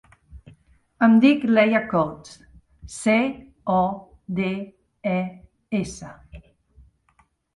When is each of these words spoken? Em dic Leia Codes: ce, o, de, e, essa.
Em 1.07 1.11
dic 1.25 1.43
Leia 1.49 1.81
Codes: 1.91 2.31
ce, 2.93 3.17
o, 3.75 3.83
de, 4.41 4.47
e, 5.13 5.19
essa. 5.81 6.11